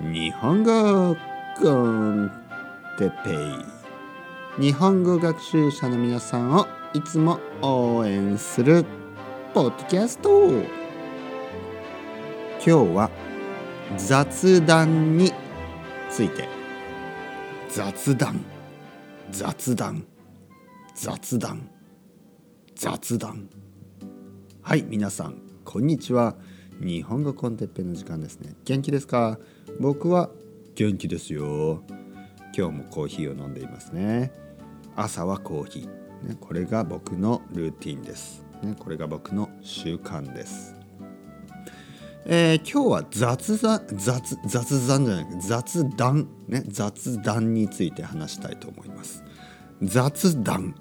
[0.00, 1.16] 日本語
[1.60, 2.30] コン
[2.96, 3.34] テペ
[4.58, 8.84] イ日本語学習者の皆さんをいつも応援する
[9.52, 10.50] ポッドキャスト。
[10.50, 10.62] 今
[12.60, 13.10] 日は
[13.96, 15.32] 雑談に
[16.08, 16.48] ついて。
[17.68, 18.44] 雑談。
[19.32, 20.06] 雑談。
[20.94, 21.68] 雑談。
[22.76, 23.50] 雑談。
[24.62, 26.36] はい皆さんこんにちは。
[26.80, 28.54] 日本語コンテッペの時間ですね。
[28.64, 29.38] 元気ですか？
[29.80, 30.30] 僕は
[30.76, 31.82] 元気ですよ。
[32.56, 34.32] 今日もコーヒーを飲んでいますね。
[34.94, 40.76] 朝はコーヒー、ね、これが僕のルーティンです、ね、これが僕の習慣です。
[42.26, 46.28] えー、今日は雑談雑雑談じゃない雑談。
[46.46, 49.24] ね雑談について話したいと思います。
[49.82, 50.76] 雑談。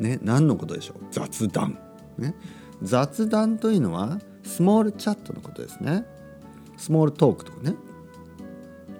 [0.00, 1.04] ね何のことでしょう？
[1.12, 1.78] 雑談。
[2.18, 2.34] ね
[2.82, 6.04] 雑談というのはスモールチャットのことですね。
[6.78, 7.76] スモールトークとかね。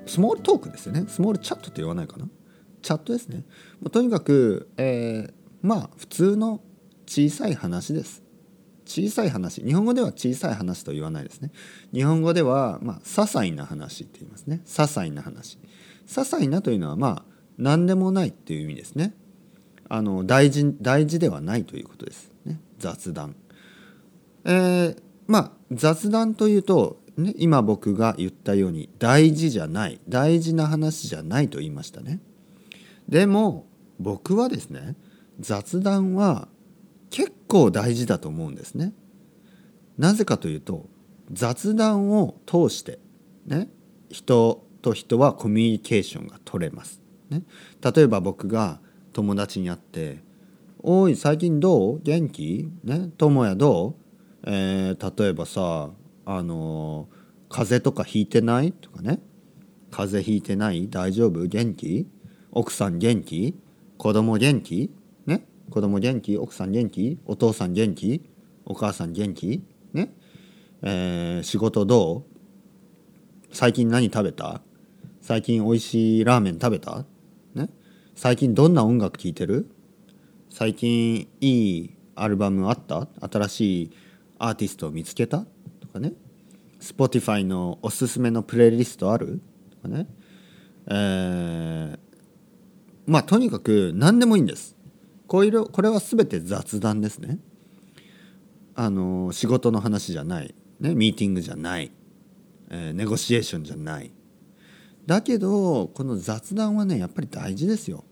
[0.06, 1.06] スモールトークですよね。
[1.08, 2.28] スモールチャットって言わないかな。
[2.82, 3.44] チャットですね。
[3.90, 5.32] とにかく、えー、
[5.62, 6.60] まあ普通の
[7.06, 8.22] 小さい話です。
[8.84, 9.62] 小さい話。
[9.62, 11.50] 日本語では小さい話と言わないですね。
[11.94, 14.60] 日本語ではまあ些細な話って言いますね。
[14.66, 15.58] 些細な話。
[16.06, 17.24] 些細なというのはまあ
[17.56, 19.14] 何でもないっていう意味ですね。
[19.88, 22.60] あの大事大事ではないということですね。
[22.78, 23.34] 雑談。
[24.44, 32.20] えー、まあ雑談というと、ね、今僕が言ったように大事じゃない大事な話じゃないと言いましたね。
[33.08, 33.66] でも
[34.00, 34.96] 僕はですね
[35.38, 36.48] 雑談は
[37.10, 38.92] 結構大事だと思うんですね。
[39.96, 40.88] なぜかというと
[41.30, 42.98] 雑談を通して
[43.46, 43.68] ね
[44.08, 47.02] 人と人はコミュニケーションが取れます。
[47.30, 47.42] ね、
[47.82, 48.80] 例えば僕が
[49.12, 50.22] 友達に会って
[50.80, 52.00] 「おい最近どう？
[52.02, 52.70] 元気？
[52.84, 54.07] ね友也どう？
[54.50, 55.90] えー、例えばさ
[56.24, 57.06] あの
[57.50, 58.72] 風邪とかひいてない？
[58.72, 59.20] とかね。
[59.90, 60.88] 風邪ひいてない？
[60.88, 61.46] 大丈夫？
[61.46, 62.06] 元気？
[62.50, 63.54] 奥さん元気？
[63.98, 64.90] 子供元気？
[65.26, 65.46] ね？
[65.70, 66.38] 子供元気？
[66.38, 67.18] 奥さん元気？
[67.26, 68.22] お父さん元気？
[68.64, 69.62] お母さん元気？
[69.92, 70.14] ね？
[70.82, 72.24] えー、仕事ど
[73.50, 73.54] う？
[73.54, 74.62] 最近何食べた？
[75.20, 77.04] 最近おいしいラーメン食べた？
[77.54, 77.68] ね？
[78.14, 79.70] 最近どんな音楽聴いてる？
[80.50, 81.48] 最近い
[81.78, 83.08] いアルバムあった？
[83.20, 83.90] 新しい
[84.38, 85.44] アーティストを見つけた？
[85.80, 86.12] とかね。
[86.80, 89.40] Spotify のおすすめのプレイリストある？
[89.70, 90.06] とかね。
[90.86, 91.98] えー、
[93.06, 94.76] まあとにかく何でもいいんです。
[95.26, 97.38] こういうこれは全て雑談ですね。
[98.74, 101.90] あの仕事の話じゃない、ね、ミーティングじゃない、
[102.70, 104.12] えー、ネゴシエーションじゃない。
[105.04, 108.04] だけどこの雑談はねやっぱり大事ですよ。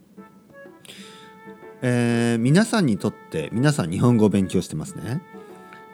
[1.83, 5.23] えー、皆さんにとって皆さん日本語を勉強してますね。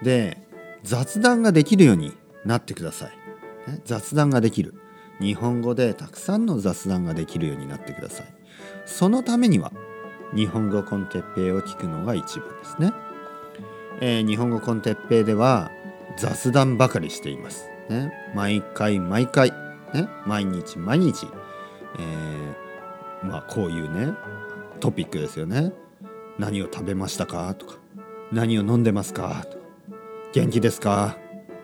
[0.03, 0.39] で
[0.83, 4.75] 雑談ができるようになってください、ね、雑談ができる。
[5.21, 8.27] 日本語でたくさんの雑談ができるようになってください。
[8.87, 9.73] そのためには
[10.35, 12.93] 日本語コンテッペイを聞くのが一番ですね、
[14.01, 15.71] えー、日本語コンテッペイでは
[16.19, 19.53] 雑談ばかりしています、ね、毎回毎回、
[19.95, 21.29] ね、毎日毎日、
[22.01, 24.15] えー、まあこういうね
[24.81, 25.73] トピックですよね。
[26.39, 27.55] 何を食べましたか？
[27.55, 27.77] とか
[28.33, 29.45] 何を飲んでますか？
[29.49, 29.62] とか
[30.33, 31.19] 元気ですか？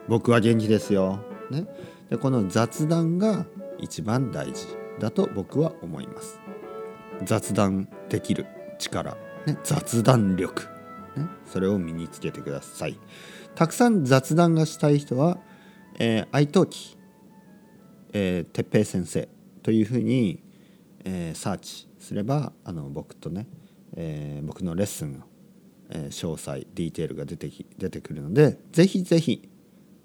[0.08, 1.20] 僕は元気ですよ。
[1.50, 1.66] ね、
[2.10, 3.46] でこの雑談が
[3.78, 4.66] 一番大事
[4.98, 6.38] だと僕は思います。
[7.24, 8.44] 雑談できる
[8.78, 10.64] 力、ね、雑談力、
[11.16, 12.98] ね、それを身につけてください。
[13.54, 15.38] たくさん雑談がしたい人は、
[15.98, 16.98] えー、愛登記、
[18.12, 19.28] えー、哲平先生
[19.62, 20.42] というふうに、
[21.06, 23.46] えー、サーチすればあの僕とね、
[23.96, 25.37] えー、僕のレッスンを
[25.90, 29.48] え詳細ディテールが出てき出てくるのでぜひぜひ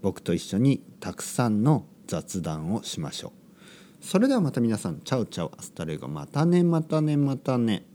[0.02, 4.06] 僕と一緒にたくさんの雑談をしましょう。
[4.06, 7.86] それではまた皆さんチャウチャウアスタレゴまたねまたねまたね。